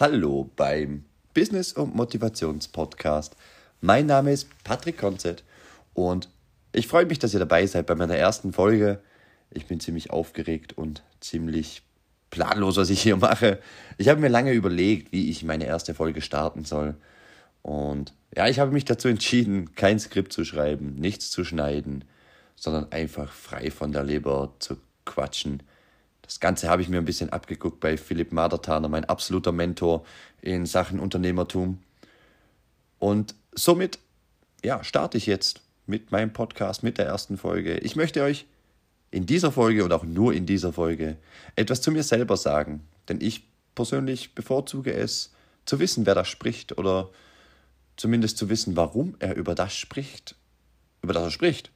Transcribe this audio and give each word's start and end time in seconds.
Hallo 0.00 0.48
beim 0.54 1.06
Business- 1.34 1.72
und 1.72 1.96
Motivationspodcast. 1.96 3.34
Mein 3.80 4.06
Name 4.06 4.30
ist 4.30 4.46
Patrick 4.62 4.96
Konzett 4.96 5.42
und 5.92 6.28
ich 6.70 6.86
freue 6.86 7.06
mich, 7.06 7.18
dass 7.18 7.34
ihr 7.34 7.40
dabei 7.40 7.66
seid 7.66 7.86
bei 7.86 7.96
meiner 7.96 8.14
ersten 8.14 8.52
Folge. 8.52 9.00
Ich 9.50 9.66
bin 9.66 9.80
ziemlich 9.80 10.10
aufgeregt 10.10 10.78
und 10.78 11.02
ziemlich 11.18 11.82
planlos, 12.30 12.76
was 12.76 12.90
ich 12.90 13.02
hier 13.02 13.16
mache. 13.16 13.58
Ich 13.96 14.08
habe 14.08 14.20
mir 14.20 14.28
lange 14.28 14.52
überlegt, 14.52 15.10
wie 15.10 15.30
ich 15.30 15.42
meine 15.42 15.66
erste 15.66 15.94
Folge 15.94 16.20
starten 16.20 16.64
soll. 16.64 16.94
Und 17.62 18.14
ja, 18.36 18.46
ich 18.46 18.60
habe 18.60 18.70
mich 18.70 18.84
dazu 18.84 19.08
entschieden, 19.08 19.74
kein 19.74 19.98
Skript 19.98 20.32
zu 20.32 20.44
schreiben, 20.44 20.94
nichts 20.94 21.32
zu 21.32 21.42
schneiden, 21.42 22.04
sondern 22.54 22.92
einfach 22.92 23.32
frei 23.32 23.72
von 23.72 23.90
der 23.90 24.04
Leber 24.04 24.54
zu 24.60 24.76
quatschen 25.04 25.64
das 26.28 26.40
Ganze 26.40 26.68
habe 26.68 26.82
ich 26.82 26.90
mir 26.90 26.98
ein 26.98 27.06
bisschen 27.06 27.30
abgeguckt 27.30 27.80
bei 27.80 27.96
Philipp 27.96 28.32
Madertaner, 28.32 28.88
mein 28.88 29.06
absoluter 29.06 29.50
Mentor 29.50 30.04
in 30.42 30.66
Sachen 30.66 31.00
Unternehmertum. 31.00 31.78
Und 32.98 33.34
somit, 33.54 33.98
ja, 34.62 34.84
starte 34.84 35.16
ich 35.16 35.24
jetzt 35.24 35.62
mit 35.86 36.12
meinem 36.12 36.34
Podcast, 36.34 36.82
mit 36.82 36.98
der 36.98 37.06
ersten 37.06 37.38
Folge. 37.38 37.78
Ich 37.78 37.96
möchte 37.96 38.22
euch 38.22 38.44
in 39.10 39.24
dieser 39.24 39.50
Folge 39.50 39.82
und 39.82 39.92
auch 39.92 40.04
nur 40.04 40.34
in 40.34 40.44
dieser 40.44 40.74
Folge 40.74 41.16
etwas 41.56 41.80
zu 41.80 41.90
mir 41.90 42.02
selber 42.02 42.36
sagen. 42.36 42.86
Denn 43.08 43.22
ich 43.22 43.44
persönlich 43.74 44.34
bevorzuge 44.34 44.92
es, 44.92 45.32
zu 45.64 45.78
wissen, 45.78 46.04
wer 46.04 46.14
da 46.14 46.26
spricht 46.26 46.76
oder 46.76 47.08
zumindest 47.96 48.36
zu 48.36 48.50
wissen, 48.50 48.76
warum 48.76 49.16
er 49.18 49.34
über 49.34 49.54
das 49.54 49.74
spricht, 49.74 50.34
über 51.00 51.14
das 51.14 51.22
er 51.22 51.30
spricht. 51.30 51.70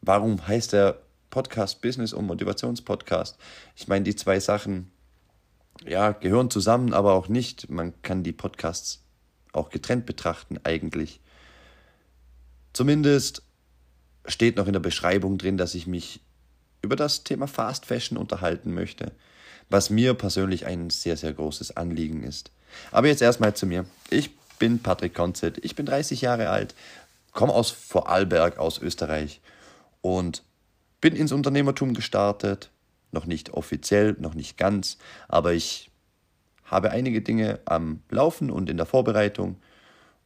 Warum 0.00 0.48
heißt 0.48 0.72
er 0.72 1.02
Podcast 1.30 1.80
Business 1.80 2.12
und 2.12 2.26
Motivationspodcast. 2.26 3.38
Ich 3.76 3.88
meine, 3.88 4.04
die 4.04 4.16
zwei 4.16 4.40
Sachen 4.40 4.90
ja, 5.86 6.12
gehören 6.12 6.50
zusammen, 6.50 6.92
aber 6.92 7.14
auch 7.14 7.28
nicht. 7.28 7.70
Man 7.70 8.00
kann 8.02 8.22
die 8.22 8.32
Podcasts 8.32 9.02
auch 9.52 9.70
getrennt 9.70 10.06
betrachten 10.06 10.58
eigentlich. 10.64 11.20
Zumindest 12.72 13.42
steht 14.26 14.56
noch 14.56 14.66
in 14.66 14.72
der 14.72 14.80
Beschreibung 14.80 15.38
drin, 15.38 15.56
dass 15.56 15.74
ich 15.74 15.86
mich 15.86 16.20
über 16.82 16.96
das 16.96 17.24
Thema 17.24 17.46
Fast 17.46 17.86
Fashion 17.86 18.16
unterhalten 18.16 18.72
möchte, 18.74 19.12
was 19.68 19.90
mir 19.90 20.14
persönlich 20.14 20.66
ein 20.66 20.90
sehr, 20.90 21.16
sehr 21.16 21.32
großes 21.32 21.76
Anliegen 21.76 22.22
ist. 22.22 22.50
Aber 22.92 23.08
jetzt 23.08 23.22
erstmal 23.22 23.54
zu 23.54 23.66
mir. 23.66 23.86
Ich 24.10 24.36
bin 24.58 24.80
Patrick 24.80 25.14
Konzett, 25.14 25.58
ich 25.64 25.74
bin 25.74 25.86
30 25.86 26.20
Jahre 26.20 26.50
alt, 26.50 26.74
komme 27.32 27.52
aus 27.52 27.70
Vorarlberg, 27.70 28.58
aus 28.58 28.78
Österreich 28.78 29.40
und 30.00 30.42
bin 31.00 31.16
ins 31.16 31.32
Unternehmertum 31.32 31.94
gestartet, 31.94 32.70
noch 33.12 33.26
nicht 33.26 33.50
offiziell, 33.50 34.16
noch 34.18 34.34
nicht 34.34 34.56
ganz, 34.56 34.98
aber 35.28 35.52
ich 35.52 35.90
habe 36.64 36.90
einige 36.90 37.20
Dinge 37.20 37.58
am 37.64 38.00
Laufen 38.10 38.50
und 38.50 38.70
in 38.70 38.76
der 38.76 38.86
Vorbereitung 38.86 39.56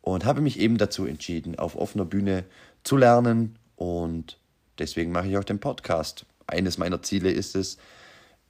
und 0.02 0.24
habe 0.26 0.42
mich 0.42 0.58
eben 0.58 0.76
dazu 0.76 1.06
entschieden, 1.06 1.58
auf 1.58 1.76
offener 1.76 2.04
Bühne 2.04 2.44
zu 2.82 2.98
lernen. 2.98 3.58
Und 3.76 4.38
deswegen 4.78 5.10
mache 5.10 5.28
ich 5.28 5.38
auch 5.38 5.44
den 5.44 5.60
Podcast. 5.60 6.26
Eines 6.46 6.76
meiner 6.76 7.00
Ziele 7.02 7.30
ist 7.30 7.56
es, 7.56 7.78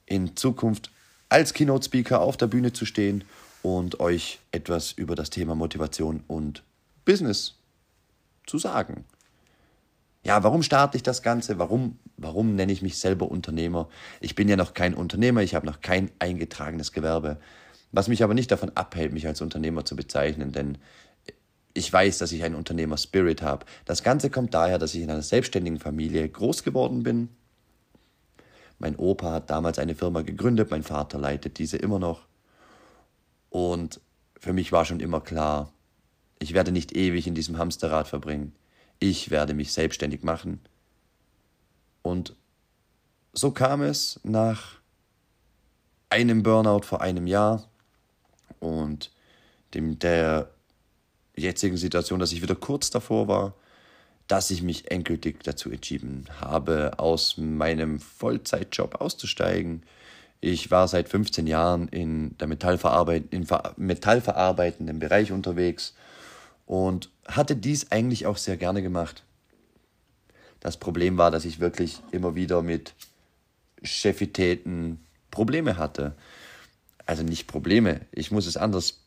in 0.05 0.35
Zukunft 0.35 0.91
als 1.29 1.53
Keynote-Speaker 1.53 2.19
auf 2.19 2.35
der 2.35 2.47
Bühne 2.47 2.73
zu 2.73 2.85
stehen 2.85 3.23
und 3.63 4.01
euch 4.01 4.39
etwas 4.51 4.91
über 4.91 5.15
das 5.15 5.29
Thema 5.29 5.55
Motivation 5.55 6.23
und 6.27 6.63
Business 7.05 7.55
zu 8.45 8.57
sagen 8.57 9.05
ja, 10.25 10.43
warum 10.43 10.63
starte 10.63 10.97
ich 10.97 11.03
das 11.03 11.21
Ganze? 11.21 11.59
Warum, 11.59 11.99
warum 12.17 12.55
nenne 12.55 12.71
ich 12.71 12.81
mich 12.81 12.97
selber 12.97 13.29
Unternehmer? 13.29 13.89
Ich 14.19 14.33
bin 14.33 14.49
ja 14.49 14.55
noch 14.55 14.73
kein 14.73 14.95
Unternehmer, 14.95 15.43
ich 15.43 15.53
habe 15.53 15.67
noch 15.67 15.81
kein 15.81 16.09
eingetragenes 16.17 16.91
Gewerbe. 16.91 17.37
Was 17.91 18.07
mich 18.07 18.23
aber 18.23 18.33
nicht 18.33 18.49
davon 18.49 18.71
abhält, 18.73 19.13
mich 19.13 19.27
als 19.27 19.41
Unternehmer 19.41 19.85
zu 19.85 19.95
bezeichnen, 19.95 20.51
denn 20.51 20.79
ich 21.75 21.93
weiß, 21.93 22.17
dass 22.17 22.31
ich 22.31 22.43
einen 22.43 22.55
Unternehmer-Spirit 22.55 23.43
habe. 23.43 23.67
Das 23.85 24.01
Ganze 24.01 24.31
kommt 24.31 24.55
daher, 24.55 24.79
dass 24.79 24.95
ich 24.95 25.03
in 25.03 25.11
einer 25.11 25.21
selbstständigen 25.21 25.79
Familie 25.79 26.27
groß 26.27 26.63
geworden 26.63 27.03
bin. 27.03 27.29
Mein 28.79 28.95
Opa 28.95 29.31
hat 29.31 29.51
damals 29.51 29.77
eine 29.77 29.93
Firma 29.93 30.23
gegründet, 30.23 30.71
mein 30.71 30.83
Vater 30.83 31.19
leitet 31.19 31.59
diese 31.59 31.77
immer 31.77 31.99
noch. 31.99 32.25
Und 33.51 34.01
für 34.39 34.53
mich 34.53 34.71
war 34.71 34.85
schon 34.85 35.01
immer 35.01 35.21
klar, 35.21 35.71
ich 36.39 36.55
werde 36.55 36.71
nicht 36.71 36.97
ewig 36.97 37.27
in 37.27 37.35
diesem 37.35 37.59
Hamsterrad 37.59 38.07
verbringen 38.07 38.53
ich 38.99 39.29
werde 39.31 39.53
mich 39.53 39.73
selbstständig 39.73 40.23
machen. 40.23 40.59
Und 42.01 42.35
so 43.33 43.51
kam 43.51 43.81
es 43.81 44.19
nach 44.23 44.79
einem 46.09 46.43
Burnout 46.43 46.83
vor 46.83 47.01
einem 47.01 47.27
Jahr 47.27 47.67
und 48.59 49.11
dem, 49.73 49.99
der 49.99 50.49
jetzigen 51.35 51.77
Situation, 51.77 52.19
dass 52.19 52.31
ich 52.31 52.41
wieder 52.41 52.55
kurz 52.55 52.89
davor 52.89 53.27
war, 53.27 53.53
dass 54.27 54.49
ich 54.49 54.63
mich 54.63 54.89
endgültig 54.91 55.43
dazu 55.43 55.69
entschieden 55.69 56.25
habe, 56.39 56.93
aus 56.97 57.37
meinem 57.37 57.99
Vollzeitjob 57.99 59.01
auszusteigen. 59.01 59.83
Ich 60.41 60.71
war 60.71 60.87
seit 60.87 61.09
15 61.09 61.45
Jahren 61.47 61.87
in 61.89 62.37
der 62.37 62.47
Metallverarbeit 62.47 63.25
in 63.31 63.47
metallverarbeitenden 63.77 64.99
Bereich 64.99 65.31
unterwegs 65.31 65.93
und 66.65 67.09
hatte 67.27 67.55
dies 67.55 67.91
eigentlich 67.91 68.25
auch 68.25 68.37
sehr 68.37 68.57
gerne 68.57 68.81
gemacht. 68.81 69.23
Das 70.59 70.77
Problem 70.77 71.17
war, 71.17 71.31
dass 71.31 71.45
ich 71.45 71.59
wirklich 71.59 71.99
immer 72.11 72.35
wieder 72.35 72.61
mit 72.61 72.93
Chefitäten 73.83 74.99
Probleme 75.29 75.77
hatte. 75.77 76.15
Also 77.05 77.21
nicht 77.21 77.47
Probleme, 77.47 78.01
ich 78.11 78.31
muss 78.31 78.47
es 78.47 78.57
anders 78.57 79.01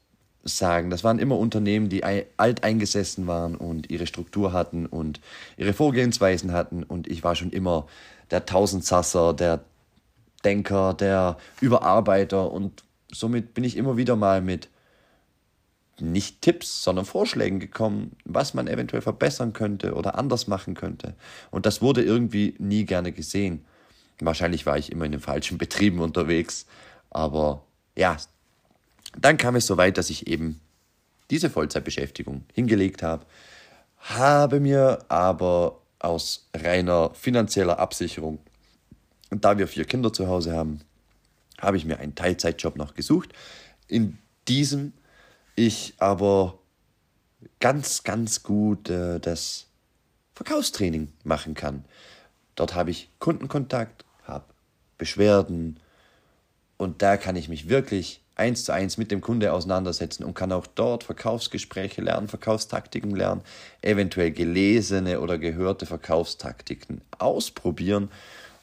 sagen. 0.45 0.91
Das 0.91 1.03
waren 1.03 1.19
immer 1.19 1.37
Unternehmen, 1.37 1.89
die 1.89 2.05
alteingesessen 2.05 3.27
waren 3.27 3.57
und 3.57 3.91
ihre 3.91 4.07
Struktur 4.07 4.53
hatten 4.53 4.87
und 4.87 5.21
ihre 5.57 5.73
Vorgehensweisen 5.73 6.53
hatten. 6.53 6.85
Und 6.85 7.09
ich 7.09 7.25
war 7.25 7.35
schon 7.35 7.51
immer 7.51 7.87
der 8.31 8.47
Tausendsasser, 8.47 9.35
der 9.35 9.65
Denker, 10.45 10.95
der 10.95 11.39
Überarbeiter. 11.61 12.53
Und 12.53 12.85
somit 13.13 13.55
bin 13.55 13.65
ich 13.65 13.77
immer 13.77 13.97
wieder 13.97 14.15
mal 14.15 14.41
mit 14.41 14.69
nicht 16.01 16.43
Tipps, 16.43 16.83
sondern 16.83 17.05
Vorschlägen 17.05 17.61
gekommen, 17.61 18.17
was 18.25 18.55
man 18.55 18.69
eventuell 18.69 19.03
verbessern 19.03 19.53
könnte 19.53 19.95
oder 19.95 20.19
anders 20.19 20.47
machen 20.47 20.75
könnte. 20.75 21.15
Und 21.51 21.67
das 21.67 21.83
wurde 21.83 22.03
irgendwie 22.03 22.55
nie 22.59 22.85
gerne 22.85 23.13
gesehen. 23.13 23.65
Wahrscheinlich 24.21 24.67
war 24.67 24.79
ich 24.79 24.93
immer 24.93 25.05
in 25.05 25.13
den 25.13 25.21
falschen 25.21 25.59
Betrieben 25.59 26.01
unterwegs. 26.01 26.67
Aber 27.11 27.65
ja, 27.97 28.17
dann 29.17 29.37
kam 29.37 29.57
es 29.57 29.67
so 29.67 29.77
weit, 29.77 29.99
dass 29.99 30.11
ich 30.11 30.27
eben 30.27 30.61
diese 31.31 31.51
Vollzeitbeschäftigung 31.51 32.45
hingelegt 32.55 33.03
habe, 33.03 33.27
habe 33.99 34.61
mir 34.61 35.05
aber 35.09 35.81
aus 35.99 36.49
reiner 36.55 37.13
finanzieller 37.15 37.79
Absicherung, 37.79 38.39
da 39.31 39.59
wir 39.59 39.69
vier 39.69 39.85
Kinder 39.85 40.13
zu 40.13 40.29
Hause 40.29 40.53
haben, 40.53 40.81
habe 41.61 41.77
ich 41.77 41.85
mir 41.85 41.99
einen 41.99 42.15
Teilzeitjob 42.15 42.77
noch 42.77 42.95
gesucht. 42.95 43.33
In 43.89 44.19
diesem 44.47 44.93
ich 45.59 45.95
aber 45.99 46.59
ganz, 47.59 48.05
ganz 48.05 48.43
gut 48.43 48.89
äh, 48.89 49.19
das 49.19 49.67
Verkaufstraining 50.35 51.13
machen 51.25 51.55
kann. 51.55 51.85
Dort 52.55 52.75
habe 52.75 52.91
ich 52.91 53.11
Kundenkontakt, 53.19 54.05
habe 54.25 54.45
Beschwerden 54.97 55.81
und 56.77 57.03
da 57.03 57.17
kann 57.17 57.37
ich 57.37 57.49
mich 57.49 57.69
wirklich 57.69 58.21
eins 58.37 58.65
zu 58.65 58.73
eins 58.73 58.99
mit 58.99 59.11
dem 59.11 59.21
Kunde 59.21 59.53
auseinandersetzen 59.53 60.23
und 60.23 60.35
kann 60.35 60.53
auch 60.53 60.69
dort 60.69 61.03
Verkaufsgespräche 61.03 62.03
lernen, 62.03 62.29
Verkaufstaktiken 62.29 63.17
lernen, 63.17 63.43
eventuell 63.83 64.31
gelesene 64.31 65.21
oder 65.21 65.39
gehörte 65.39 65.87
Verkaufstaktiken 65.87 67.01
ausprobieren. 67.19 68.11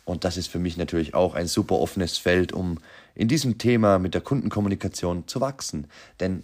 Und 0.06 0.24
das 0.24 0.38
ist 0.38 0.48
für 0.48 0.60
mich 0.60 0.78
natürlich 0.78 1.14
auch 1.14 1.36
ein 1.36 1.48
super 1.48 1.76
offenes 1.76 2.18
Feld, 2.18 2.54
um 2.54 2.80
in 3.16 3.28
diesem 3.28 3.58
Thema 3.58 4.00
mit 4.00 4.14
der 4.14 4.22
Kundenkommunikation 4.22 5.28
zu 5.28 5.42
wachsen. 5.42 5.88
Denn 6.22 6.44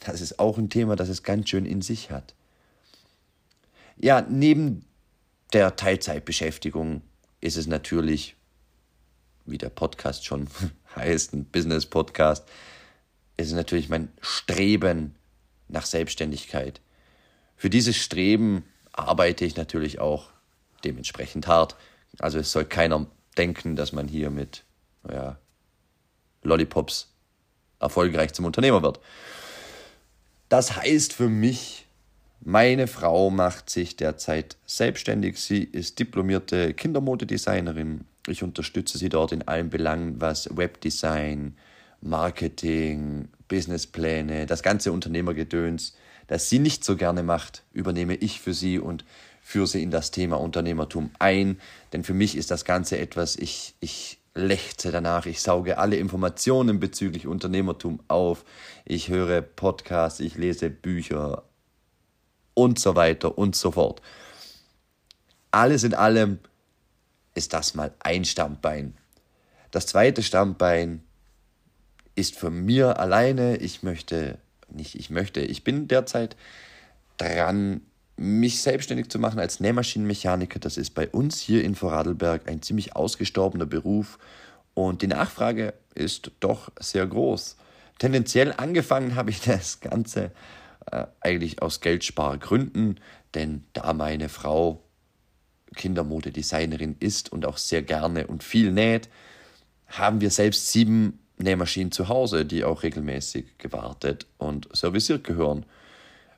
das 0.00 0.20
ist 0.20 0.38
auch 0.38 0.58
ein 0.58 0.70
Thema, 0.70 0.96
das 0.96 1.08
es 1.08 1.22
ganz 1.22 1.48
schön 1.48 1.66
in 1.66 1.82
sich 1.82 2.10
hat. 2.10 2.34
Ja, 3.96 4.22
neben 4.22 4.84
der 5.52 5.76
Teilzeitbeschäftigung 5.76 7.02
ist 7.40 7.56
es 7.56 7.66
natürlich, 7.66 8.36
wie 9.46 9.58
der 9.58 9.70
Podcast 9.70 10.24
schon 10.24 10.48
heißt, 10.96 11.32
ein 11.32 11.44
Business-Podcast, 11.44 12.48
ist 13.36 13.48
es 13.48 13.52
natürlich 13.54 13.88
mein 13.88 14.12
Streben 14.20 15.14
nach 15.68 15.86
Selbstständigkeit. 15.86 16.80
Für 17.56 17.70
dieses 17.70 17.96
Streben 17.96 18.64
arbeite 18.92 19.44
ich 19.44 19.56
natürlich 19.56 19.98
auch 19.98 20.30
dementsprechend 20.84 21.46
hart. 21.46 21.76
Also 22.18 22.38
es 22.38 22.52
soll 22.52 22.64
keiner 22.64 23.06
denken, 23.36 23.76
dass 23.76 23.92
man 23.92 24.08
hier 24.08 24.30
mit 24.30 24.64
ja, 25.10 25.38
Lollipops 26.42 27.12
erfolgreich 27.80 28.32
zum 28.32 28.44
Unternehmer 28.44 28.82
wird. 28.82 29.00
Das 30.48 30.76
heißt 30.76 31.12
für 31.12 31.28
mich, 31.28 31.86
meine 32.40 32.86
Frau 32.86 33.30
macht 33.30 33.70
sich 33.70 33.96
derzeit 33.96 34.56
selbstständig. 34.66 35.40
Sie 35.40 35.64
ist 35.64 35.98
diplomierte 35.98 36.74
Kindermodedesignerin. 36.74 38.04
Ich 38.26 38.42
unterstütze 38.42 38.98
sie 38.98 39.08
dort 39.08 39.32
in 39.32 39.48
allen 39.48 39.70
Belangen, 39.70 40.20
was 40.20 40.54
Webdesign, 40.54 41.56
Marketing, 42.02 43.28
Businesspläne, 43.48 44.46
das 44.46 44.62
ganze 44.62 44.92
Unternehmergedöns, 44.92 45.96
das 46.26 46.50
sie 46.50 46.58
nicht 46.58 46.84
so 46.84 46.96
gerne 46.96 47.22
macht, 47.22 47.62
übernehme 47.72 48.14
ich 48.14 48.40
für 48.40 48.54
sie 48.54 48.78
und 48.78 49.04
führe 49.42 49.66
sie 49.66 49.82
in 49.82 49.90
das 49.90 50.10
Thema 50.10 50.40
Unternehmertum 50.40 51.10
ein. 51.18 51.60
Denn 51.92 52.04
für 52.04 52.14
mich 52.14 52.36
ist 52.36 52.50
das 52.50 52.64
Ganze 52.64 52.98
etwas, 52.98 53.36
ich, 53.36 53.74
ich 53.80 54.18
lechze 54.34 54.90
danach, 54.90 55.26
ich 55.26 55.40
sauge 55.40 55.78
alle 55.78 55.96
Informationen 55.96 56.80
bezüglich 56.80 57.26
Unternehmertum 57.26 58.00
auf, 58.08 58.44
ich 58.84 59.08
höre 59.08 59.40
Podcasts, 59.40 60.20
ich 60.20 60.36
lese 60.36 60.70
Bücher 60.70 61.44
und 62.54 62.78
so 62.78 62.96
weiter 62.96 63.38
und 63.38 63.54
so 63.54 63.72
fort. 63.72 64.02
Alles 65.50 65.84
in 65.84 65.94
allem 65.94 66.40
ist 67.34 67.52
das 67.52 67.74
mal 67.74 67.94
ein 68.00 68.24
Stammbein. 68.24 68.96
Das 69.70 69.86
zweite 69.86 70.22
Stammbein 70.22 71.02
ist 72.14 72.36
von 72.36 72.64
mir 72.64 72.98
alleine. 72.98 73.56
Ich 73.56 73.82
möchte, 73.82 74.38
nicht 74.68 74.94
ich 74.94 75.10
möchte, 75.10 75.40
ich 75.40 75.64
bin 75.64 75.88
derzeit 75.88 76.36
dran, 77.18 77.82
mich 78.16 78.62
selbstständig 78.62 79.08
zu 79.08 79.18
machen 79.18 79.40
als 79.40 79.60
Nähmaschinenmechaniker. 79.60 80.60
Das 80.60 80.76
ist 80.76 80.90
bei 80.90 81.08
uns 81.08 81.40
hier 81.40 81.64
in 81.64 81.74
Vorarlberg 81.74 82.48
ein 82.48 82.62
ziemlich 82.62 82.94
ausgestorbener 82.94 83.66
Beruf 83.66 84.18
und 84.74 85.02
die 85.02 85.06
Nachfrage 85.06 85.74
ist 85.94 86.30
doch 86.40 86.70
sehr 86.78 87.06
groß. 87.06 87.56
Tendenziell 87.98 88.52
angefangen 88.56 89.14
habe 89.14 89.30
ich 89.30 89.40
das 89.44 89.80
Ganze 89.80 90.32
äh, 90.90 91.06
eigentlich 91.20 91.62
aus 91.62 91.80
Geldspargründen, 91.80 93.00
denn 93.34 93.64
da 93.72 93.92
meine 93.92 94.28
Frau 94.28 94.82
Kindermodedesignerin 95.74 96.96
ist 97.00 97.32
und 97.32 97.46
auch 97.46 97.56
sehr 97.56 97.82
gerne 97.82 98.26
und 98.26 98.44
viel 98.44 98.70
näht, 98.70 99.08
haben 99.88 100.20
wir 100.20 100.30
selbst 100.30 100.70
sieben 100.70 101.18
Nähmaschinen 101.36 101.90
zu 101.90 102.08
Hause, 102.08 102.44
die 102.44 102.64
auch 102.64 102.82
regelmäßig 102.82 103.58
gewartet 103.58 104.26
und 104.38 104.68
serviciert 104.72 105.24
gehören. 105.24 105.66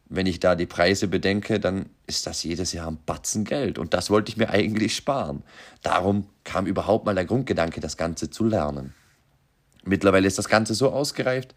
Wenn 0.09 0.27
ich 0.27 0.39
da 0.39 0.55
die 0.55 0.67
Preise 0.67 1.09
bedenke, 1.09 1.59
dann 1.59 1.87
ist 2.07 2.27
das 2.27 2.43
jedes 2.45 2.73
Jahr 2.73 2.89
ein 2.89 2.99
Batzen 3.07 3.45
Geld 3.45 3.79
und 3.79 3.93
das 3.93 4.09
wollte 4.09 4.31
ich 4.31 4.37
mir 4.37 4.51
eigentlich 4.51 4.95
sparen. 4.95 5.43
Darum 5.83 6.27
kam 6.45 6.67
überhaupt 6.67 7.05
mal 7.07 7.15
der 7.15 7.25
Grundgedanke, 7.25 7.81
das 7.81 7.97
Ganze 7.97 8.31
zu 8.31 8.45
lernen. 8.45 8.95
Mittlerweile 9.85 10.27
ist 10.27 10.39
das 10.39 10.49
Ganze 10.49 10.75
so 10.75 10.91
ausgereift, 10.91 11.55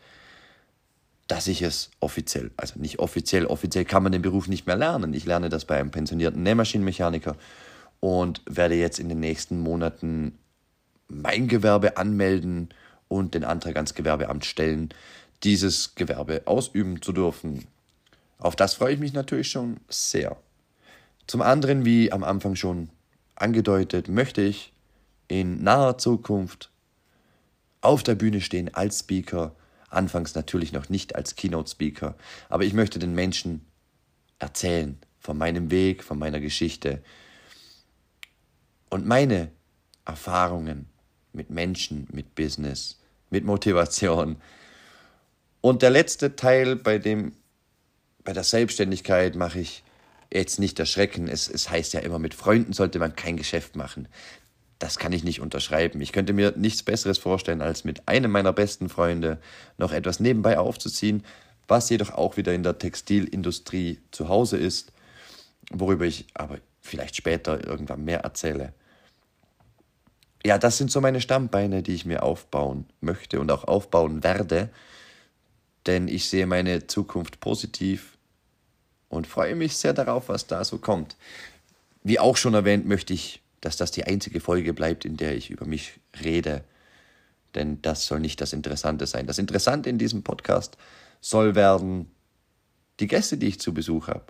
dass 1.27 1.47
ich 1.47 1.61
es 1.61 1.91
offiziell, 1.99 2.49
also 2.57 2.79
nicht 2.79 2.97
offiziell, 2.97 3.45
offiziell 3.45 3.85
kann 3.85 4.01
man 4.01 4.11
den 4.11 4.23
Beruf 4.23 4.47
nicht 4.47 4.65
mehr 4.65 4.75
lernen. 4.75 5.13
Ich 5.13 5.25
lerne 5.25 5.49
das 5.49 5.65
bei 5.65 5.79
einem 5.79 5.91
pensionierten 5.91 6.41
Nähmaschinenmechaniker 6.41 7.35
und 7.99 8.41
werde 8.49 8.75
jetzt 8.75 8.99
in 8.99 9.09
den 9.09 9.19
nächsten 9.19 9.59
Monaten 9.59 10.39
mein 11.07 11.47
Gewerbe 11.47 11.97
anmelden 11.97 12.69
und 13.07 13.35
den 13.35 13.43
Antrag 13.43 13.75
ans 13.75 13.93
Gewerbeamt 13.93 14.45
stellen, 14.45 14.89
dieses 15.43 15.93
Gewerbe 15.93 16.43
ausüben 16.45 17.01
zu 17.01 17.11
dürfen. 17.11 17.67
Auf 18.39 18.55
das 18.55 18.73
freue 18.73 18.93
ich 18.93 18.99
mich 18.99 19.13
natürlich 19.13 19.51
schon 19.51 19.77
sehr. 19.89 20.37
Zum 21.27 21.41
anderen, 21.41 21.85
wie 21.85 22.11
am 22.11 22.23
Anfang 22.23 22.55
schon 22.55 22.89
angedeutet, 23.35 24.07
möchte 24.07 24.41
ich 24.41 24.73
in 25.27 25.61
naher 25.61 25.97
Zukunft 25.97 26.71
auf 27.81 28.01
der 28.01 28.15
Bühne 28.15 28.41
stehen 28.41 28.73
als 28.73 28.99
Speaker, 28.99 29.55
anfangs 29.89 30.35
natürlich 30.35 30.71
noch 30.71 30.89
nicht 30.89 31.15
als 31.15 31.35
Keynote-Speaker, 31.35 32.15
aber 32.49 32.63
ich 32.63 32.73
möchte 32.73 32.97
den 32.97 33.13
Menschen 33.13 33.65
erzählen 34.39 34.97
von 35.19 35.37
meinem 35.37 35.69
Weg, 35.69 36.03
von 36.03 36.17
meiner 36.17 36.39
Geschichte 36.39 37.03
und 38.89 39.05
meine 39.05 39.51
Erfahrungen 40.05 40.87
mit 41.33 41.49
Menschen, 41.49 42.07
mit 42.11 42.35
Business, 42.35 42.99
mit 43.29 43.45
Motivation. 43.45 44.37
Und 45.61 45.81
der 45.81 45.89
letzte 45.89 46.35
Teil, 46.35 46.75
bei 46.75 46.97
dem, 46.97 47.33
bei 48.29 48.33
der 48.33 48.43
Selbstständigkeit 48.43 49.35
mache 49.35 49.59
ich 49.59 49.83
jetzt 50.31 50.59
nicht 50.59 50.77
erschrecken. 50.77 51.27
Es, 51.27 51.49
es 51.49 51.71
heißt 51.71 51.93
ja 51.93 52.01
immer, 52.01 52.19
mit 52.19 52.35
Freunden 52.35 52.73
sollte 52.73 52.99
man 52.99 53.15
kein 53.15 53.37
Geschäft 53.37 53.75
machen. 53.75 54.07
Das 54.77 54.99
kann 54.99 55.13
ich 55.13 55.23
nicht 55.23 55.41
unterschreiben. 55.41 55.99
Ich 55.99 56.11
könnte 56.11 56.33
mir 56.33 56.53
nichts 56.55 56.83
Besseres 56.83 57.17
vorstellen, 57.17 57.63
als 57.63 57.85
mit 57.85 58.07
einem 58.07 58.29
meiner 58.29 58.53
besten 58.53 58.87
Freunde 58.87 59.39
noch 59.79 59.91
etwas 59.91 60.19
nebenbei 60.19 60.59
aufzuziehen, 60.59 61.25
was 61.67 61.89
jedoch 61.89 62.11
auch 62.11 62.37
wieder 62.37 62.53
in 62.53 62.61
der 62.61 62.77
Textilindustrie 62.77 63.97
zu 64.11 64.29
Hause 64.29 64.57
ist, 64.57 64.91
worüber 65.71 66.05
ich 66.05 66.27
aber 66.35 66.59
vielleicht 66.81 67.15
später 67.15 67.65
irgendwann 67.65 68.05
mehr 68.05 68.19
erzähle 68.19 68.73
ja, 70.45 70.57
das 70.57 70.77
sind 70.77 70.89
so 70.89 71.01
meine 71.01 71.19
Stammbeine, 71.19 71.83
die 71.83 71.93
ich 71.93 72.05
mir 72.05 72.23
aufbauen 72.23 72.85
möchte 73.01 73.41
und 73.41 73.51
auch 73.51 73.65
aufbauen 73.65 74.23
werde. 74.23 74.69
Denn 75.85 76.07
ich 76.07 76.29
sehe 76.29 76.45
meine 76.45 76.87
Zukunft 76.87 77.41
positiv 77.41 78.18
und 79.09 79.27
freue 79.27 79.55
mich 79.55 79.75
sehr 79.75 79.93
darauf, 79.93 80.29
was 80.29 80.47
da 80.47 80.63
so 80.63 80.77
kommt. 80.77 81.17
Wie 82.03 82.19
auch 82.19 82.37
schon 82.37 82.53
erwähnt, 82.53 82.85
möchte 82.85 83.13
ich, 83.13 83.41
dass 83.61 83.75
das 83.75 83.91
die 83.91 84.05
einzige 84.05 84.39
Folge 84.39 84.73
bleibt, 84.73 85.03
in 85.03 85.17
der 85.17 85.35
ich 85.35 85.49
über 85.49 85.65
mich 85.65 85.99
rede. 86.23 86.63
Denn 87.55 87.81
das 87.81 88.05
soll 88.05 88.19
nicht 88.19 88.39
das 88.39 88.53
Interessante 88.53 89.07
sein. 89.07 89.27
Das 89.27 89.39
Interessante 89.39 89.89
in 89.89 89.97
diesem 89.97 90.23
Podcast 90.23 90.77
soll 91.19 91.55
werden 91.55 92.09
die 92.99 93.07
Gäste, 93.07 93.37
die 93.37 93.47
ich 93.47 93.59
zu 93.59 93.73
Besuch 93.73 94.07
habe. 94.07 94.25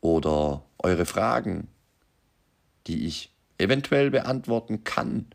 Oder 0.00 0.64
eure 0.78 1.06
Fragen, 1.06 1.68
die 2.86 3.06
ich 3.06 3.32
eventuell 3.58 4.10
beantworten 4.10 4.84
kann 4.84 5.26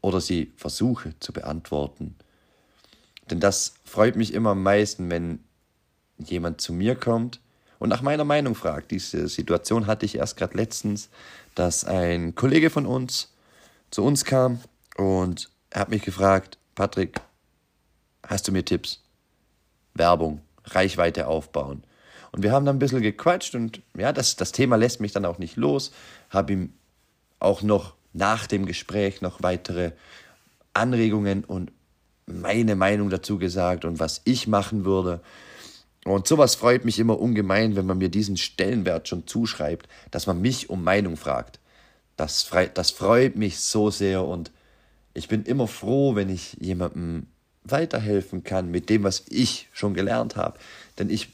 oder 0.00 0.20
sie 0.20 0.52
versuche 0.56 1.18
zu 1.20 1.32
beantworten. 1.32 2.16
Denn 3.30 3.40
das 3.40 3.74
freut 3.84 4.16
mich 4.16 4.34
immer 4.34 4.50
am 4.50 4.62
meisten, 4.62 5.10
wenn 5.10 5.44
jemand 6.18 6.60
zu 6.60 6.72
mir 6.72 6.94
kommt 6.94 7.40
und 7.78 7.88
nach 7.88 8.02
meiner 8.02 8.24
Meinung 8.24 8.54
fragt. 8.54 8.90
Diese 8.90 9.28
Situation 9.28 9.86
hatte 9.86 10.06
ich 10.06 10.16
erst 10.16 10.36
gerade 10.36 10.56
letztens, 10.56 11.10
dass 11.54 11.84
ein 11.84 12.34
Kollege 12.34 12.70
von 12.70 12.86
uns 12.86 13.32
zu 13.90 14.04
uns 14.04 14.24
kam 14.24 14.60
und 14.96 15.50
er 15.70 15.82
hat 15.82 15.88
mich 15.90 16.02
gefragt, 16.02 16.58
Patrick, 16.74 17.20
hast 18.26 18.48
du 18.48 18.52
mir 18.52 18.64
Tipps? 18.64 19.02
Werbung, 19.94 20.40
Reichweite 20.64 21.26
aufbauen. 21.26 21.82
Und 22.30 22.42
wir 22.42 22.52
haben 22.52 22.66
dann 22.66 22.76
ein 22.76 22.78
bisschen 22.78 23.02
gequatscht 23.02 23.54
und 23.54 23.82
ja, 23.96 24.12
das, 24.12 24.36
das 24.36 24.52
Thema 24.52 24.76
lässt 24.76 25.00
mich 25.00 25.12
dann 25.12 25.24
auch 25.24 25.38
nicht 25.38 25.56
los. 25.56 25.92
Habe 26.30 26.52
ihm 26.52 26.72
auch 27.40 27.62
noch 27.62 27.94
nach 28.12 28.46
dem 28.46 28.66
Gespräch 28.66 29.22
noch 29.22 29.42
weitere 29.42 29.92
Anregungen 30.74 31.44
und 31.44 31.72
meine 32.26 32.76
Meinung 32.76 33.10
dazu 33.10 33.38
gesagt 33.38 33.84
und 33.84 33.98
was 33.98 34.20
ich 34.24 34.46
machen 34.46 34.84
würde. 34.84 35.20
Und 36.10 36.26
sowas 36.26 36.54
freut 36.54 36.84
mich 36.84 36.98
immer 36.98 37.18
ungemein, 37.18 37.76
wenn 37.76 37.86
man 37.86 37.98
mir 37.98 38.08
diesen 38.08 38.36
Stellenwert 38.36 39.08
schon 39.08 39.26
zuschreibt, 39.26 39.88
dass 40.10 40.26
man 40.26 40.40
mich 40.40 40.70
um 40.70 40.82
Meinung 40.82 41.16
fragt. 41.16 41.60
Das, 42.16 42.42
frei, 42.42 42.66
das 42.66 42.90
freut 42.90 43.36
mich 43.36 43.60
so 43.60 43.90
sehr 43.90 44.24
und 44.24 44.50
ich 45.14 45.28
bin 45.28 45.44
immer 45.44 45.66
froh, 45.66 46.14
wenn 46.14 46.28
ich 46.28 46.56
jemandem 46.60 47.26
weiterhelfen 47.64 48.44
kann 48.44 48.70
mit 48.70 48.88
dem, 48.88 49.02
was 49.02 49.24
ich 49.28 49.68
schon 49.72 49.94
gelernt 49.94 50.36
habe. 50.36 50.58
Denn 50.98 51.10
ich 51.10 51.30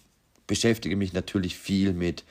beschäftige 0.47 0.97
mich 0.97 1.13
natürlich 1.13 1.57
viel 1.57 1.93
mit 1.93 2.25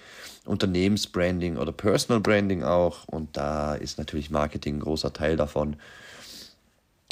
Unternehmensbranding 0.45 1.57
oder 1.57 1.71
Personal 1.71 2.19
Branding 2.19 2.63
auch. 2.63 3.07
Und 3.07 3.38
da 3.38 3.75
ist 3.75 3.97
natürlich 3.97 4.29
Marketing 4.29 4.77
ein 4.77 4.81
großer 4.81 5.13
Teil 5.13 5.38
davon. 5.38 5.77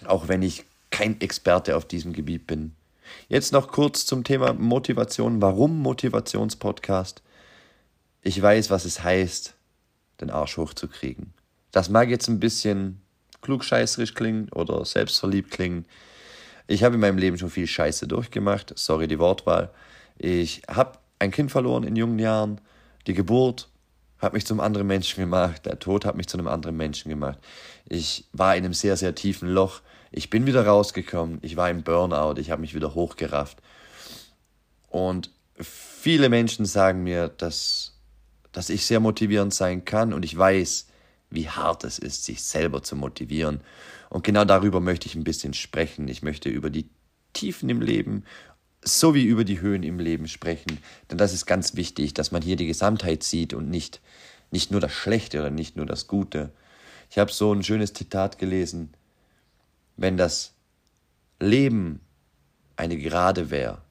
Auch 0.06 0.28
wenn 0.28 0.42
ich 0.42 0.66
kein 0.90 1.22
Experte 1.22 1.78
auf 1.78 1.86
diesem 1.86 2.14
Gebiet 2.14 2.48
bin. 2.48 2.74
Jetzt 3.28 3.52
noch 3.52 3.70
kurz 3.70 4.06
zum 4.06 4.24
Thema 4.24 4.54
Motivation. 4.54 5.42
Warum 5.42 5.80
Motivationspodcast? 5.80 7.22
Ich 8.22 8.42
weiß, 8.42 8.70
was 8.70 8.86
es 8.86 9.04
heißt, 9.04 9.56
den 10.20 10.30
Arsch 10.30 10.58
hochzukriegen. 10.58 11.34
Das 11.72 11.90
mag 11.90 12.10
jetzt 12.10 12.28
ein 12.28 12.40
bisschen 12.40 13.02
klugscheißerisch 13.42 14.14
klingen 14.14 14.50
oder 14.50 14.86
selbstverliebt 14.86 15.52
klingen. 15.52 15.86
Ich 16.68 16.84
habe 16.84 16.96
in 16.96 17.02
meinem 17.02 17.18
Leben 17.18 17.38
schon 17.38 17.50
viel 17.50 17.68
Scheiße 17.68 18.08
durchgemacht. 18.08 18.74
Sorry 18.78 19.08
die 19.08 19.20
Wortwahl. 19.20 19.72
Ich 20.18 20.62
habe 20.70 21.00
ein 21.20 21.32
Kind 21.32 21.52
verloren 21.52 21.84
in 21.84 21.96
jungen 21.96 22.20
Jahren. 22.20 22.62
Die 23.08 23.14
Geburt 23.14 23.70
hat 24.20 24.34
mich 24.34 24.46
zum 24.46 24.60
anderen 24.60 24.88
Menschen 24.88 25.20
gemacht. 25.22 25.66
Der 25.66 25.80
Tod 25.80 26.06
hat 26.06 26.16
mich 26.16 26.28
zu 26.28 26.38
einem 26.38 26.48
anderen 26.48 26.78
Menschen 26.78 27.10
gemacht. 27.10 27.40
Ich 27.90 28.26
war 28.34 28.56
in 28.56 28.64
einem 28.64 28.74
sehr, 28.74 28.96
sehr 28.96 29.16
tiefen 29.16 29.50
Loch. 29.50 29.82
Ich 30.12 30.30
bin 30.30 30.46
wieder 30.46 30.66
rausgekommen. 30.66 31.40
Ich 31.42 31.56
war 31.56 31.70
im 31.70 31.84
Burnout. 31.84 32.40
Ich 32.40 32.52
habe 32.52 32.62
mich 32.62 32.76
wieder 32.76 32.94
hochgerafft. 32.94 33.62
Und 34.90 35.32
viele 35.56 36.30
Menschen 36.30 36.66
sagen 36.66 37.04
mir, 37.04 37.30
dass, 37.30 37.98
dass 38.52 38.70
ich 38.70 38.86
sehr 38.86 39.00
motivierend 39.00 39.54
sein 39.54 39.86
kann. 39.86 40.14
Und 40.14 40.26
ich 40.26 40.38
weiß, 40.38 40.88
wie 41.30 41.48
hart 41.48 41.86
es 41.86 41.98
ist, 41.98 42.26
sich 42.26 42.44
selber 42.44 42.84
zu 42.84 42.96
motivieren. 42.96 43.62
Und 44.10 44.26
genau 44.26 44.44
darüber 44.44 44.82
möchte 44.82 45.08
ich 45.08 45.16
ein 45.16 45.24
bisschen 45.24 45.54
sprechen. 45.54 46.10
Ich 46.10 46.22
möchte 46.22 46.50
über 46.50 46.70
die 46.70 46.90
Tiefen 47.34 47.70
im 47.70 47.82
Leben 47.82 48.26
sowie 48.84 49.24
über 49.24 49.44
die 49.44 49.62
Höhen 49.62 49.84
im 49.84 50.00
Leben 50.00 50.28
sprechen. 50.28 50.80
Denn 51.10 51.18
das 51.18 51.34
ist 51.34 51.46
ganz 51.46 51.76
wichtig, 51.76 52.14
dass 52.14 52.32
man 52.32 52.42
hier 52.42 52.56
die 52.56 52.68
Gesamtheit 52.68 53.24
sieht 53.24 53.54
und 53.54 53.70
nicht, 53.70 54.02
nicht 54.50 54.72
nur 54.72 54.82
das 54.82 54.92
Schlechte 54.92 55.40
oder 55.40 55.52
nicht 55.52 55.78
nur 55.78 55.86
das 55.86 56.08
Gute. 56.08 56.52
Ich 57.10 57.18
habe 57.18 57.32
so 57.32 57.54
ein 57.54 57.64
schönes 57.64 57.94
Zitat 57.94 58.40
gelesen. 58.40 58.94
Wenn 60.02 60.18
das 60.18 60.56
Leben 61.40 62.02
eine 62.76 62.98
Gerade 62.98 63.52
wäre, 63.52 63.84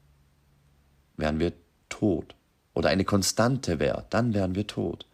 wären 1.15 1.39
wir 1.39 1.53
tot. 1.87 2.35
Oder 2.73 2.89
eine 2.89 3.05
Konstante 3.05 3.79
wäre, 3.79 4.07
dann 4.09 4.33
wären 4.33 4.53
wir 4.53 4.67
tot. 4.67 5.05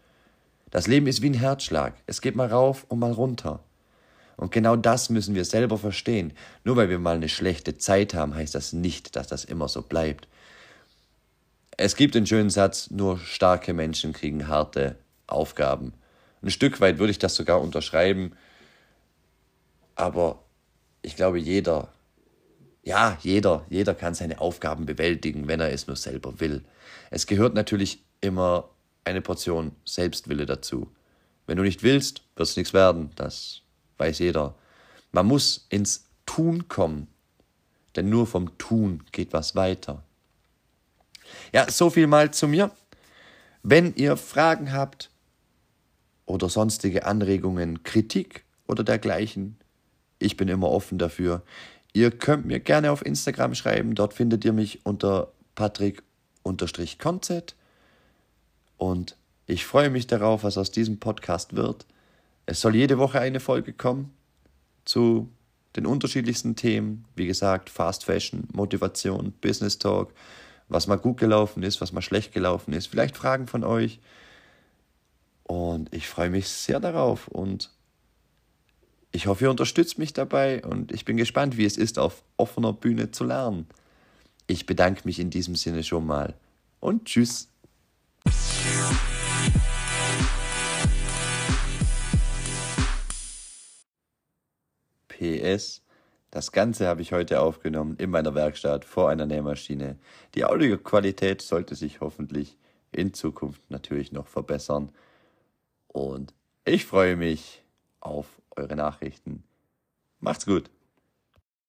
Das 0.71 0.87
Leben 0.87 1.05
ist 1.05 1.21
wie 1.21 1.29
ein 1.29 1.35
Herzschlag. 1.35 1.93
Es 2.07 2.19
geht 2.19 2.35
mal 2.35 2.47
rauf 2.47 2.83
und 2.89 2.97
mal 2.97 3.11
runter. 3.11 3.59
Und 4.37 4.51
genau 4.51 4.75
das 4.75 5.11
müssen 5.11 5.35
wir 5.35 5.45
selber 5.45 5.77
verstehen. 5.77 6.33
Nur 6.63 6.77
weil 6.77 6.89
wir 6.89 6.97
mal 6.97 7.17
eine 7.17 7.29
schlechte 7.29 7.77
Zeit 7.77 8.15
haben, 8.15 8.33
heißt 8.33 8.55
das 8.55 8.73
nicht, 8.73 9.15
dass 9.15 9.27
das 9.27 9.45
immer 9.45 9.67
so 9.67 9.83
bleibt. 9.83 10.27
Es 11.77 11.95
gibt 11.95 12.15
den 12.15 12.25
schönen 12.25 12.49
Satz, 12.49 12.89
nur 12.89 13.19
starke 13.19 13.75
Menschen 13.75 14.13
kriegen 14.13 14.47
harte 14.47 14.95
Aufgaben. 15.27 15.93
Ein 16.41 16.49
Stück 16.49 16.81
weit 16.81 16.97
würde 16.97 17.11
ich 17.11 17.19
das 17.19 17.35
sogar 17.35 17.61
unterschreiben, 17.61 18.31
aber 19.93 20.39
ich 21.01 21.15
glaube, 21.15 21.39
jeder, 21.39 21.93
ja, 22.83 23.17
jeder, 23.21 23.65
jeder 23.69 23.93
kann 23.93 24.13
seine 24.13 24.39
Aufgaben 24.39 24.85
bewältigen, 24.85 25.47
wenn 25.47 25.59
er 25.59 25.71
es 25.71 25.87
nur 25.87 25.95
selber 25.95 26.39
will. 26.39 26.63
Es 27.09 27.27
gehört 27.27 27.53
natürlich 27.53 28.03
immer 28.21 28.69
eine 29.03 29.21
Portion 29.21 29.71
Selbstwille 29.85 30.45
dazu. 30.45 30.89
Wenn 31.45 31.57
du 31.57 31.63
nicht 31.63 31.83
willst, 31.83 32.23
wird 32.35 32.49
es 32.49 32.57
nichts 32.57 32.73
werden, 32.73 33.11
das 33.15 33.61
weiß 33.97 34.19
jeder. 34.19 34.55
Man 35.11 35.25
muss 35.25 35.65
ins 35.69 36.05
Tun 36.25 36.67
kommen, 36.67 37.07
denn 37.95 38.09
nur 38.09 38.27
vom 38.27 38.57
Tun 38.57 39.03
geht 39.11 39.33
was 39.33 39.55
weiter. 39.55 40.03
Ja, 41.53 41.69
so 41.69 41.89
viel 41.89 42.07
mal 42.07 42.31
zu 42.31 42.47
mir. 42.47 42.71
Wenn 43.63 43.95
ihr 43.95 44.17
Fragen 44.17 44.71
habt 44.71 45.09
oder 46.25 46.49
sonstige 46.49 47.05
Anregungen, 47.05 47.83
Kritik 47.83 48.43
oder 48.67 48.83
dergleichen, 48.83 49.57
ich 50.19 50.37
bin 50.37 50.47
immer 50.47 50.69
offen 50.69 50.97
dafür. 50.97 51.41
Ihr 51.93 52.11
könnt 52.11 52.45
mir 52.45 52.59
gerne 52.59 52.91
auf 52.91 53.05
Instagram 53.05 53.55
schreiben, 53.55 53.95
dort 53.95 54.13
findet 54.13 54.45
ihr 54.45 54.53
mich 54.53 54.85
unter 54.85 55.31
patrick-konzett 55.55 57.55
und 58.77 59.17
ich 59.47 59.65
freue 59.65 59.89
mich 59.89 60.07
darauf, 60.07 60.43
was 60.43 60.57
aus 60.57 60.71
diesem 60.71 60.99
Podcast 60.99 61.55
wird. 61.55 61.85
Es 62.45 62.61
soll 62.61 62.75
jede 62.75 62.97
Woche 62.97 63.19
eine 63.19 63.39
Folge 63.39 63.73
kommen 63.73 64.13
zu 64.85 65.29
den 65.75 65.85
unterschiedlichsten 65.85 66.55
Themen. 66.55 67.05
Wie 67.15 67.27
gesagt, 67.27 67.69
Fast 67.69 68.05
Fashion, 68.05 68.47
Motivation, 68.51 69.33
Business 69.41 69.79
Talk, 69.79 70.13
was 70.67 70.87
mal 70.87 70.97
gut 70.97 71.17
gelaufen 71.17 71.63
ist, 71.63 71.81
was 71.81 71.93
mal 71.93 72.01
schlecht 72.01 72.33
gelaufen 72.33 72.73
ist. 72.73 72.87
Vielleicht 72.87 73.15
Fragen 73.15 73.47
von 73.47 73.63
euch. 73.63 73.99
Und 75.43 75.93
ich 75.93 76.07
freue 76.07 76.29
mich 76.29 76.49
sehr 76.49 76.79
darauf 76.79 77.29
und 77.29 77.71
ich 79.17 79.25
hoffe, 79.25 79.45
ihr 79.45 79.49
unterstützt 79.49 79.97
mich 79.97 80.13
dabei 80.13 80.63
und 80.63 80.91
ich 80.91 81.03
bin 81.03 81.17
gespannt, 81.17 81.57
wie 81.57 81.65
es 81.65 81.75
ist, 81.75 81.97
auf 81.97 82.23
offener 82.37 82.71
Bühne 82.71 83.09
zu 83.09 83.23
lernen. 83.23 83.65
Ich 84.45 84.67
bedanke 84.67 85.01
mich 85.05 85.19
in 85.19 85.31
diesem 85.31 85.55
Sinne 85.55 85.83
schon 85.83 86.05
mal 86.05 86.35
und 86.79 87.05
tschüss. 87.05 87.49
PS. 95.07 95.81
Das 96.29 96.51
Ganze 96.51 96.85
habe 96.85 97.01
ich 97.01 97.11
heute 97.11 97.41
aufgenommen 97.41 97.95
in 97.97 98.11
meiner 98.11 98.35
Werkstatt 98.35 98.85
vor 98.85 99.09
einer 99.09 99.25
Nähmaschine. 99.25 99.97
Die 100.35 100.45
Audioqualität 100.45 101.41
sollte 101.41 101.73
sich 101.73 102.01
hoffentlich 102.01 102.55
in 102.91 103.15
Zukunft 103.15 103.63
natürlich 103.71 104.11
noch 104.11 104.27
verbessern. 104.27 104.91
Und 105.87 106.35
ich 106.65 106.85
freue 106.85 107.15
mich 107.15 107.63
auf 107.99 108.27
eure 108.57 108.75
Nachrichten. 108.75 109.43
Macht's 110.19 110.45
gut. 110.45 110.69